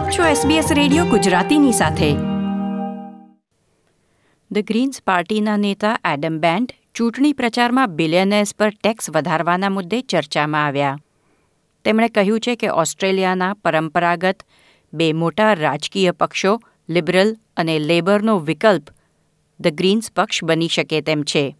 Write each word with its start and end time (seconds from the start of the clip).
આપ 0.00 0.10
છો 0.10 0.22
SBS 0.22 0.74
radio 0.74 1.04
ગુજરાતીની 1.04 1.72
સાથે. 1.72 2.12
ધ 4.52 4.58
ગ્રીન્સ 4.58 5.02
પાર્ટીના 5.06 5.56
નેતા 5.56 5.98
એડમ 6.04 6.38
બેન્ડ 6.38 6.72
ચૂંટણી 6.94 7.32
પ્રચારમાં 7.32 7.96
બિલિયનર્સ 7.96 8.54
પર 8.54 8.70
ટેક્સ 8.70 9.10
વધારવાના 9.10 9.68
મુદ્દે 9.68 10.00
ચર્ચામાં 10.00 10.66
આવ્યા. 10.66 10.98
તેમણે 11.84 12.08
કહ્યું 12.08 12.40
છે 12.40 12.56
કે 12.56 12.68
ઓસ્ટ્રેલિયાના 12.68 13.54
પરંપરાગત 13.54 14.42
બે 14.92 15.12
મોટા 15.12 15.54
રાજકીય 15.54 16.10
પક્ષો 16.10 16.60
લિબરલ 16.88 17.36
અને 17.56 17.78
લેબરનો 17.78 18.38
વિકલ્પ 18.38 18.90
ધ 19.60 19.66
ગ્રીન્સ 19.66 20.10
પક્ષ 20.16 20.44
બની 20.44 20.68
શકે 20.68 21.00
તેમ 21.00 21.22
છે. 21.22 21.56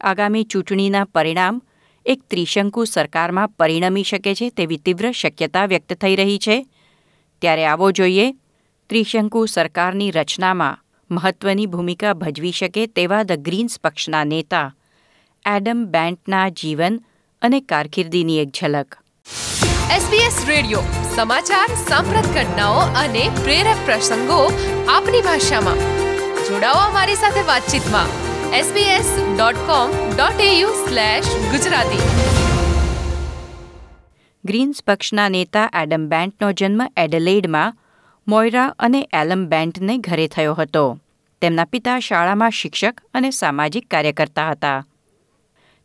આગામી 0.00 0.44
ચૂંટણીના 0.44 1.04
પરિણામ 1.04 1.62
એક 2.06 2.20
ત્રિશંકુ 2.30 2.84
સરકારમાં 2.84 3.48
પરિણમી 3.48 4.02
શકે 4.02 4.34
છે 4.34 4.50
તેવી 4.50 4.76
તીવ્ર 4.76 5.12
શક્યતા 5.12 5.66
વ્યક્ત 5.66 5.92
થઈ 5.92 6.16
રહી 6.16 6.38
છે. 6.38 6.66
ત્યારે 7.40 7.66
આવો 7.66 7.90
જોઈએ. 7.90 8.34
ત્રિશંકુ 8.90 9.46
સરકારની 9.46 10.10
રચનામાં 10.10 10.78
મહત્વની 11.10 11.66
ભૂમિકા 11.66 12.12
ભજવી 12.12 12.52
શકે 12.52 12.86
તેવા 12.86 13.22
ધ 13.22 13.32
ગ્રીન્સ 13.32 13.78
પક્ષના 13.84 14.24
નેતા, 14.24 14.74
એડમ 15.56 15.84
બેન્ટના 15.88 16.48
જીવન 16.48 17.00
અને 17.42 17.60
કારકિર્દીની 17.60 18.38
એક 18.38 18.48
ઝલક. 18.60 18.96
SBS 19.96 20.48
રેડિયો, 20.48 20.82
સમાચાર, 21.14 21.66
સાંપ્રત 21.88 22.26
ઘટનાઓ 22.26 22.74
અને 22.74 23.30
પ્રેરક 23.42 23.76
પ્રસંગો 23.84 24.52
આપની 24.88 25.20
ભાષામાં. 25.20 25.76
જોડાઓ 26.48 26.74
અમારી 26.74 27.14
સાથે 27.14 27.42
વાતચીતમાં. 27.42 28.06
sbs.com.au 28.52 31.50
ગુજરાતી. 31.50 32.45
ગ્રીન્સ 34.46 34.82
પક્ષના 34.86 35.28
નેતા 35.28 35.70
એડમ 35.82 36.06
બેન્ટનો 36.08 36.52
જન્મ 36.52 36.82
એડલેઇડમાં 36.96 37.76
મોયરા 38.28 38.74
અને 38.78 39.08
એલમ 39.12 39.46
બેન્ટને 39.46 39.98
ઘરે 39.98 40.28
થયો 40.28 40.54
હતો. 40.54 41.00
તેમના 41.42 41.64
પિતા 41.64 42.00
શાળામાં 42.00 42.50
શિક્ષક 42.50 43.00
અને 43.14 43.30
સામાજિક 43.30 43.88
કાર્યકર્તા 43.90 44.50
હતા. 44.50 44.86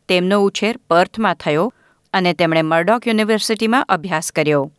તેમનો 0.08 0.40
ઉછેર 0.40 0.76
પર્થમાં 0.76 1.34
થયો 1.34 1.74
અને 2.12 2.32
તેમણે 2.32 2.62
મર્ડોક 2.62 3.08
યુનિવર્સિટીમાં 3.08 3.84
અભ્યાસ 3.88 4.32
કર્યો. 4.32 4.72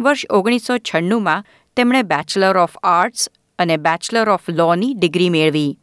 વર્ષ 0.00 0.26
ઓગણીસો 0.30 0.78
છન્નુંમાં 0.78 1.44
તેમણે 1.76 2.02
બેચલર 2.02 2.56
ઓફ 2.56 2.76
આર્ટ્સ 2.82 3.30
અને 3.58 3.76
બેચલર 3.76 4.28
ઓફ 4.28 4.50
લોની 4.50 4.94
ડિગ્રી 4.94 5.30
મેળવી. 5.30 5.78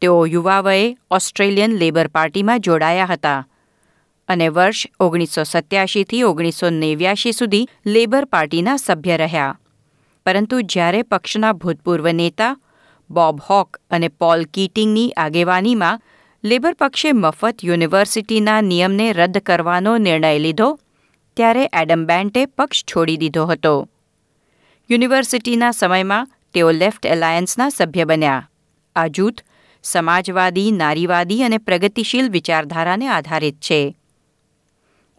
તેઓ 0.00 0.26
યુવા 0.26 0.60
વયે 0.60 0.96
ઓસ્ટ્રેલિયન 1.10 1.72
લેબર 1.72 2.06
પાર્ટીમાં 2.06 2.60
જોડાયા 2.60 3.04
હતા. 3.04 3.46
અને 4.30 4.48
વર્ષ 4.48 4.86
ઓગણીસો 5.00 5.42
સત્યાસીથી 5.42 6.22
ઓગણીસો 6.22 6.70
નેવ્યાશી 6.70 7.32
સુધી 7.32 7.68
લેબર 7.86 8.24
પાર્ટીના 8.24 8.76
સભ્ય 8.76 9.16
રહ્યા. 9.16 9.58
પરંતુ 10.26 10.60
જ્યારે 10.60 11.02
પક્ષના 11.02 11.52
ભૂતપૂર્વ 11.52 12.10
નેતા 12.12 12.56
બોબ 13.10 13.40
હોક 13.50 13.80
અને 13.90 14.08
પોલ 14.08 14.44
કીટિંગની 14.44 15.10
આગેવાનીમાં 15.10 16.02
લેબર 16.44 16.74
પક્ષે 16.74 17.12
મફત 17.12 17.64
યુનિવર્સિટીના 17.64 18.60
નિયમને 18.60 19.12
રદ 19.12 19.38
કરવાનો 19.38 19.98
નિર્ણય 19.98 20.38
લીધો, 20.38 20.78
ત્યારે 21.36 21.68
એડમ 21.72 22.04
બેન્ટે 22.04 22.46
પક્ષ 22.46 22.84
છોડી 22.84 23.16
દીધો 23.16 23.46
હતો. 23.46 23.88
યુનિવર્સિટીના 24.90 25.70
સમયમાં 25.70 26.28
તેઓ 26.54 26.70
લેફ્ટ 26.70 27.06
એલાયન્સના 27.06 27.68
સભ્ય 27.68 28.04
બન્યા. 28.04 28.48
આ 28.96 29.06
જૂથ 29.06 29.40
સમાજવાદી, 29.82 30.70
નારીવાદી 30.72 31.42
અને 31.42 31.58
પ્રગતિશીલ 31.58 32.30
વિચારધારાને 32.30 33.08
આધારિત 33.08 33.60
છે. 33.60 33.96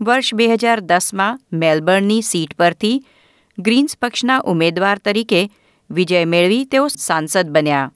વર્ષ 0.01 0.33
બે 0.33 0.47
હજાર 0.47 0.79
દસમાં 0.79 1.41
મેલબર્નની 1.53 2.21
સીટ 2.21 2.53
પરથી 2.53 3.03
ગ્રીન્સ 3.57 3.97
પક્ષના 4.01 4.37
ઉમેદવાર 4.39 4.97
તરીકે 4.97 5.49
વિજય 5.89 6.25
મેળવી 6.25 6.65
તેઓ 6.65 6.87
સાંસદ 6.87 7.49
બન્યા. 7.49 7.91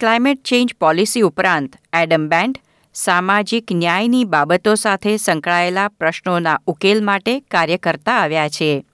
ક્લાઇમેટ 0.00 0.42
ચેન્જ 0.44 0.74
પોલિસી 0.80 1.20
ઉપરાંત 1.20 1.76
એડમ 1.92 2.28
બેન્ડ 2.28 2.60
સામાજિક 2.94 3.72
ન્યાયની 3.72 4.24
બાબતો 4.24 4.74
સાથે 4.74 5.16
સંકળાયેલા 5.16 5.88
પ્રશ્નોના 5.88 6.58
ઉકેલ 6.66 7.04
માટે 7.04 7.40
કાર્ય 7.40 7.76
કરતા 7.76 8.12
આવ્યા 8.12 8.48
છે. 8.48 8.84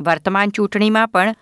વર્તમાન 0.00 0.48
ચૂંટણીમાં 0.48 1.08
પણ 1.08 1.34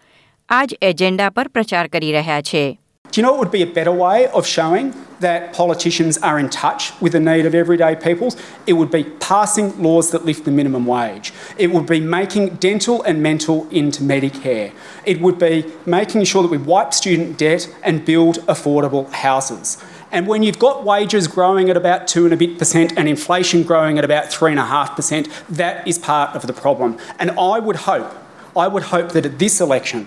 આ 0.48 0.64
જ 0.64 0.78
એજન્ડા 0.82 1.30
પર 1.30 1.48
પ્રચાર 1.48 1.86
કરી 1.86 2.12
રહ્યા 2.12 2.40
છે. 2.40 2.80
Do 3.10 3.20
you 3.20 3.22
know 3.22 3.32
what 3.32 3.40
would 3.40 3.50
be 3.50 3.62
a 3.62 3.66
better 3.66 3.92
way 3.92 4.26
of 4.28 4.46
showing 4.46 4.94
that 5.20 5.54
politicians 5.54 6.18
are 6.18 6.38
in 6.38 6.50
touch 6.50 6.92
with 7.00 7.12
the 7.12 7.20
need 7.20 7.46
of 7.46 7.54
everyday 7.54 7.96
peoples? 7.96 8.36
It 8.66 8.74
would 8.74 8.90
be 8.90 9.04
passing 9.04 9.82
laws 9.82 10.10
that 10.10 10.24
lift 10.24 10.44
the 10.44 10.50
minimum 10.50 10.84
wage. 10.84 11.32
It 11.56 11.68
would 11.68 11.86
be 11.86 12.00
making 12.00 12.56
dental 12.56 13.02
and 13.02 13.22
mental 13.22 13.68
into 13.70 14.02
Medicare. 14.02 14.72
It 15.04 15.20
would 15.20 15.38
be 15.38 15.72
making 15.86 16.24
sure 16.24 16.42
that 16.42 16.50
we 16.50 16.58
wipe 16.58 16.92
student 16.92 17.38
debt 17.38 17.74
and 17.82 18.04
build 18.04 18.36
affordable 18.40 19.10
houses. 19.10 19.82
And 20.12 20.26
when 20.26 20.42
you've 20.42 20.58
got 20.58 20.84
wages 20.84 21.26
growing 21.26 21.68
at 21.70 21.76
about 21.76 22.06
two 22.06 22.24
and 22.24 22.34
a 22.34 22.36
bit 22.36 22.58
percent 22.58 22.92
and 22.96 23.08
inflation 23.08 23.62
growing 23.62 23.98
at 23.98 24.04
about 24.04 24.30
three 24.30 24.50
and 24.50 24.60
a 24.60 24.66
half 24.66 24.94
percent, 24.94 25.28
that 25.48 25.86
is 25.86 25.98
part 25.98 26.36
of 26.36 26.46
the 26.46 26.52
problem. 26.52 26.98
And 27.18 27.30
I 27.32 27.58
would 27.58 27.76
hope, 27.76 28.14
I 28.56 28.68
would 28.68 28.84
hope 28.84 29.12
that 29.12 29.26
at 29.26 29.38
this 29.38 29.60
election, 29.60 30.06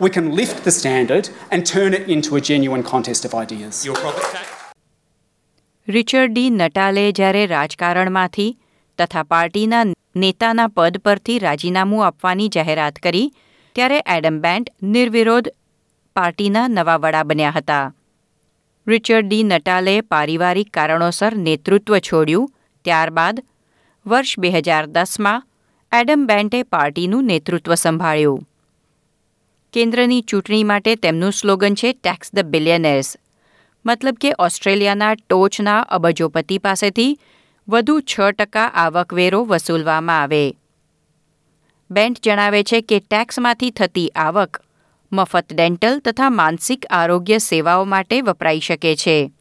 we 0.00 0.10
can 0.10 0.34
lift 0.34 0.64
the 0.64 0.72
standard 0.80 1.28
and 1.50 1.66
turn 1.66 1.94
it 1.94 2.08
into 2.08 2.36
a 2.36 2.40
genuine 2.50 2.84
contest 2.92 3.24
of 3.28 3.34
ideas. 3.44 3.80
Richard 5.88 6.30
Di 6.34 6.50
Natale 6.50 7.04
જ્યારે 7.18 7.42
રાજકારણમાંથી 7.54 8.50
તથા 8.98 9.24
પાર્ટીના 9.32 9.82
નેતાના 10.22 10.66
પદ 10.76 11.02
પરથી 11.06 11.38
રાજીનામું 11.44 12.06
આપવાની 12.06 12.48
જાહેરાત 12.56 13.02
કરી 13.06 13.26
ત્યારે 13.76 13.98
એડમ 14.14 14.38
બેન્ટ 14.46 14.72
નિર્વિરોધ 14.94 15.50
પાર્ટીના 16.16 16.64
નવા 16.76 16.98
વડા 17.04 17.24
બન્યા 17.32 17.54
હતા. 17.58 17.84
રિચર્ડ 18.86 19.28
ડી 19.28 19.44
નટાલે 19.50 19.96
પારિવારિક 20.14 20.70
કારણોસર 20.78 21.36
નેતૃત્વ 21.48 22.00
છોડ્યું 22.08 22.50
ત્યારબાદ 22.84 23.44
વર્ષ 24.06 24.40
બે 24.44 24.54
હજાર 24.56 24.84
દસમાં 24.96 25.46
એડમ 25.92 26.26
બેન્ટે 26.32 26.60
પાર્ટીનું 26.74 27.30
નેતૃત્વ 27.32 27.74
સંભાળ્યું. 27.84 28.42
કેન્દ્રની 29.74 30.22
ચૂંટણી 30.22 30.64
માટે 30.64 30.96
તેમનું 30.96 31.32
સ્લોગન 31.32 31.74
છે 31.74 31.92
ટેક્સ 31.92 32.34
ધ 32.34 32.38
બિલિયનર્સ 32.38 33.16
મતલબ 33.86 34.14
કે 34.20 34.32
ઓસ્ટ્રેલિયાના 34.38 35.14
ટોચના 35.14 35.80
અબજોપતિ 35.80 36.58
પાસેથી 36.58 37.18
વધુ 37.68 38.00
છ 38.00 38.20
ટકા 38.30 38.66
આવકવેરો 38.66 39.44
વસૂલવામાં 39.44 40.22
આવે. 40.22 40.56
બેન્ટ 41.90 42.22
જણાવે 42.22 42.62
છે 42.62 42.80
કે 42.80 43.00
ટેક્સમાંથી 43.00 43.70
થતી 43.70 44.08
આવક 44.08 44.62
મફત 45.12 45.52
ડેન્ટલ 45.52 45.98
તથા 45.98 46.30
માનસિક 46.30 46.86
આરોગ્ય 46.90 47.38
સેવાઓ 47.38 47.84
માટે 47.84 48.20
વપરાઈ 48.20 48.60
શકે 48.60 48.96
છે. 48.96 49.32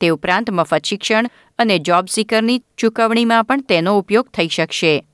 તે 0.00 0.08
ઉપરાંત 0.08 0.50
મફત 0.50 0.84
શિક્ષણ 0.84 1.26
અને 1.58 1.78
જોબ 1.78 2.06
સીકરની 2.10 2.62
ચૂકવણીમાં 2.78 3.44
પણ 3.44 3.60
તેનો 3.60 3.98
ઉપયોગ 3.98 4.28
થઈ 4.28 4.48
શકશે. 4.48 5.06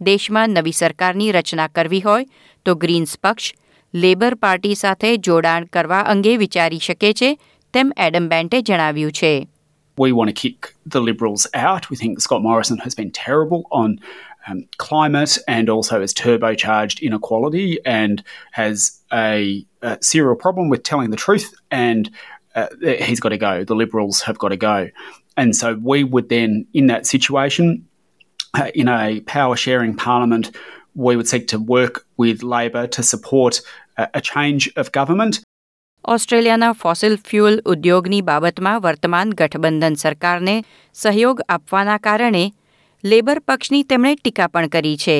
દેશમાં 0.00 0.48
નવી 0.48 0.72
સરકારની 0.72 1.32
રચના 1.32 1.66
કરવી 1.68 2.00
હોય 2.00 2.26
તો 2.64 2.74
ગ્રીન્સ 2.74 3.18
પક્ષ 3.22 3.54
લેબર 3.94 4.34
પાર્ટી 4.34 4.74
સાથે 4.74 5.16
જોડાણ 5.16 5.64
કરવા 5.64 6.00
અંગે 6.00 6.36
વિચારી 6.36 6.78
શકે 6.78 7.12
છે 7.12 7.38
તેમ 7.72 7.92
એડમ 7.96 8.28
બેન્ટે 8.28 8.62
જણાવ્યું 8.62 9.12
છે 9.12 9.48
We 9.98 10.12
want 10.12 10.28
to 10.28 10.32
kick 10.32 10.74
the 10.86 11.00
Liberals 11.00 11.46
out. 11.54 11.90
We 11.90 11.96
think 11.96 12.20
Scott 12.20 12.42
Morrison 12.42 12.78
has 12.78 12.94
been 12.94 13.10
terrible 13.10 13.64
on 13.70 13.98
um, 14.46 14.64
climate 14.78 15.38
and 15.46 15.68
also 15.68 16.00
has 16.00 16.14
turbocharged 16.14 17.02
inequality 17.02 17.78
and 17.84 18.22
has 18.52 19.00
a, 19.12 19.66
a 19.82 19.98
serial 20.00 20.36
problem 20.36 20.68
with 20.70 20.82
telling 20.82 21.10
the 21.10 21.16
truth. 21.16 21.52
And 21.70 22.10
uh, 22.54 22.68
he's 22.80 23.20
got 23.20 23.28
to 23.30 23.38
go. 23.38 23.64
The 23.64 23.74
Liberals 23.74 24.22
have 24.22 24.38
got 24.38 24.48
to 24.48 24.56
go. 24.56 24.88
And 25.36 25.54
so 25.54 25.78
we 25.82 26.04
would 26.04 26.28
then, 26.28 26.66
in 26.74 26.86
that 26.86 27.06
situation, 27.06 27.84
uh, 27.92 27.93
in 28.73 28.87
a 28.89 29.19
power 29.21 29.55
sharing 29.55 29.95
parliament, 29.95 30.51
we 30.95 31.15
would 31.15 31.27
seek 31.27 31.47
to 31.47 31.59
work 31.59 32.05
with 32.17 32.43
Labor 32.43 32.87
to 32.87 33.03
support 33.03 33.61
a, 33.97 34.07
a 34.13 34.21
change 34.23 34.69
of 34.75 34.91
government. 34.91 35.41
ઓસ્ટ્રેલિયાના 36.05 36.73
fossil 36.73 37.15
fuel 37.27 37.55
ઉદ્યોગની 37.65 38.21
બાબતમાં 38.21 38.81
વર્તમાન 38.81 39.29
ગઠબંધન 39.39 39.95
સરકારને 39.95 40.55
સહયોગ 40.95 41.39
આપવાના 41.49 41.97
કારણે 41.97 42.43
labour 43.03 43.39
પક્ષની 43.47 43.83
તેમણે 43.83 44.11
ટીકા 44.15 44.47
પણ 44.47 44.69
કરી 44.69 44.97
છે 44.97 45.17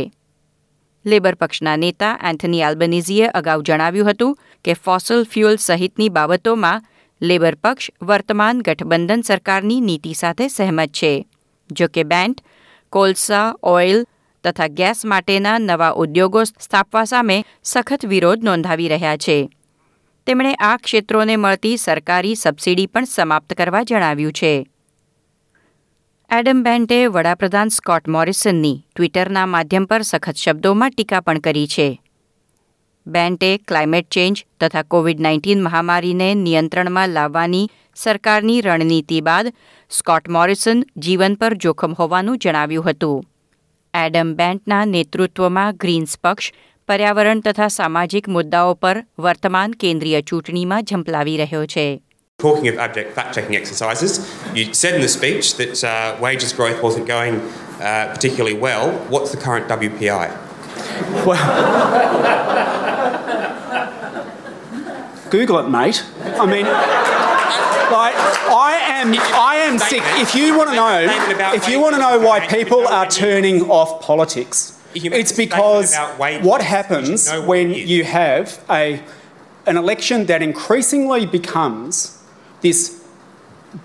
લેબર 1.06 1.36
પક્ષના 1.36 1.78
નેતા 1.78 2.12
એન્થની 2.32 2.62
આલ્બનીઝીએ 2.64 3.32
અગાઉ 3.34 3.64
જણાવ્યું 3.64 4.10
હતું 4.10 4.36
કે 4.66 4.78
ફોસિલ 4.86 5.26
ફ્યુઅલ 5.26 5.58
સહિતની 5.58 6.10
બાબતોમાં 6.10 6.86
લેબર 7.22 7.56
પક્ષ 7.64 7.92
વર્તમાન 8.02 8.62
ગઠબંધન 8.68 9.22
સરકારની 9.22 9.82
નીતિ 9.82 10.14
સાથે 10.14 10.48
સહેમત 10.50 10.94
છે 11.00 11.14
જો 11.70 11.88
કે 11.88 12.04
બેન્ટ 12.04 12.46
કોલસા, 12.96 13.56
ઓઇલ 13.64 14.06
તથા 14.44 14.68
ગેસ 14.68 15.06
માટેના 15.06 15.58
નવા 15.58 15.92
ઉદ્યોગો 15.92 16.44
સ્થાપવા 16.44 17.04
સામે 17.04 17.44
સખત 17.64 18.06
વિરોધ 18.06 18.44
નોંધાવી 18.44 18.88
રહ્યા 18.88 19.18
છે. 19.18 19.50
તેમણે 20.28 20.54
આ 20.54 20.78
ક્ષેત્રોને 20.78 21.36
મળતી 21.36 21.78
સરકારી 21.78 22.36
સબસિડી 22.36 22.86
પણ 22.86 23.04
સમાપ્ત 23.04 23.54
કરવા 23.54 23.84
જણાવ્યું 23.84 24.32
છે. 24.32 24.68
એડમ 26.32 26.64
બેન્ટે 26.64 27.08
વડાપ્રધાન 27.08 27.68
સ્કોટ 27.68 28.08
મોરિસનની 28.08 28.84
ટ્વિટરના 28.96 29.46
માધ્યમ 29.46 29.86
પર 29.86 30.02
સખત 30.02 30.36
શબ્દોમાં 30.36 30.90
ટીકા 30.90 31.22
પણ 31.22 31.40
કરી 31.40 31.68
છે. 31.68 32.02
બેન્ટે 33.08 33.50
ક્લાઇમેટ 33.68 34.08
ચેન્જ 34.10 34.44
તથા 34.60 34.84
કોવિડ 34.88 35.20
નાઇન્ટીન 35.20 35.62
મહામારીને 35.62 36.30
નિયંત્રણમાં 36.36 37.14
લાવવાની 37.14 37.66
સરકારની 37.96 38.62
રણનીતિ 38.62 39.22
બાદ 39.22 39.52
સ્કોટ 39.92 40.28
મોરિસન 40.28 40.84
જીવન 41.00 41.36
પર 41.36 41.56
જોખમ 41.64 41.94
હોવાનું 42.00 42.40
જણાવ્યું 42.40 42.88
હતું 42.88 43.26
એડમ 43.94 44.32
બેન્ટના 44.36 44.86
નેતૃત્વમાં 44.86 45.78
ગ્રીન્સ 45.78 46.18
પક્ષ 46.18 46.52
પર્યાવરણ 46.90 47.42
તથા 47.42 47.70
સામાજિક 47.70 48.28
મુદ્દાઓ 48.30 48.74
પર 48.76 48.98
વર્તમાન 49.20 49.78
કેન્દ્રીય 49.80 50.22
ચૂંટણીમાં 50.22 50.84
ઝંપલાવી 50.84 51.38
રહ્યો 51.38 51.66
છે 51.66 51.88
Talking 52.40 52.68
of 52.68 52.80
abject 52.80 53.14
fact 53.14 53.30
checking 53.34 53.56
exercises, 53.56 54.12
you 54.54 54.64
said 54.74 54.96
in 54.96 55.02
the 55.02 55.08
speech 55.10 55.56
that 55.56 55.84
uh, 55.84 56.18
wages 56.20 56.52
growth 56.52 56.80
wasn't 56.84 57.08
going 57.08 57.36
uh, 57.82 58.06
particularly 58.14 58.58
well. 58.58 58.92
What's 59.10 59.32
the 59.32 59.38
current 59.38 59.70
WPI? 59.70 60.28
Google 65.36 65.60
it, 65.60 65.68
mate. 65.68 66.02
I 66.22 66.46
mean, 66.46 66.66
like, 66.66 68.16
I 68.16 68.80
am, 68.88 69.14
I 69.14 69.56
am 69.68 69.78
sick. 69.78 70.02
If 70.16 70.34
you 70.34 70.58
want 70.58 70.70
to 70.70 70.76
know, 70.78 71.54
if 71.54 71.68
you 71.68 71.82
want 71.82 71.94
to 71.96 72.00
know 72.00 72.20
why 72.20 72.48
people 72.48 72.88
are 72.88 73.06
turning 73.06 73.70
off 73.70 74.02
politics, 74.02 74.82
it's 74.94 75.34
because 75.34 75.94
what 76.42 76.62
happens 76.62 77.30
when 77.46 77.72
you 77.72 78.06
have 78.06 78.64
a, 78.70 79.04
an 79.66 79.76
election 79.76 80.26
that 80.28 80.42
increasingly 80.42 81.26
becomes 81.26 82.24
this 82.62 83.06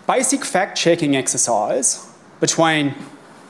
basic 0.07 0.45
fact 0.45 0.79
checking 0.79 1.17
exercise 1.17 2.09
between 2.39 2.95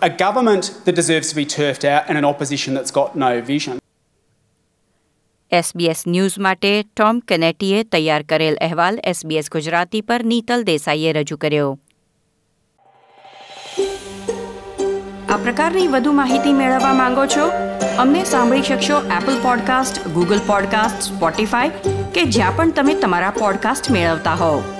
a 0.01 0.09
government 0.09 0.81
that 0.87 0.95
deserves 0.95 1.29
to 1.29 1.37
be 1.37 1.45
turfed 1.45 1.85
out 1.85 2.05
and 2.09 2.17
an 2.17 2.25
opposition 2.25 2.73
that's 2.73 2.91
got 2.91 3.15
no 3.15 3.43
vision. 3.43 3.80
SBS 5.53 6.03
news 6.07 6.39
માટે 6.39 6.83
Tom 6.83 7.19
કેનેટીએ 7.19 7.83
તૈયાર 7.83 8.23
કરેલ 8.23 8.57
અહેવાલ 8.57 8.99
SBS 9.05 9.51
Gujarati 9.51 10.01
પર 10.01 10.25
નીતલ 10.25 10.63
દેસાઈએ 10.63 11.13
રજૂ 11.13 11.37
કર્યો. 11.37 11.79
આ 15.29 15.37
પ્રકારની 15.37 15.87
વધુ 15.87 16.13
માહિતી 16.13 16.53
મેળવવા 16.53 16.95
માંગો 16.95 17.27
છો? 17.27 17.51
અમને 17.99 18.25
સાંભળી 18.25 18.63
શકશો 18.63 19.01
Apple 19.01 19.43
podcast 19.43 20.09
Google 20.09 20.41
podcast 20.47 21.03
Spotify 21.03 21.69
કે 22.15 22.25
જ્યાં 22.25 22.57
પણ 22.57 22.71
તમે 22.71 22.95
તમારા 22.95 23.31
પોડકાસ્ટ 23.31 23.91
મેળવતા 23.91 24.35
હોવ. 24.35 24.80